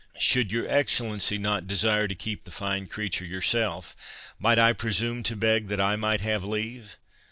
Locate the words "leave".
6.43-6.97